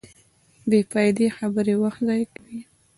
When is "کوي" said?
2.35-2.59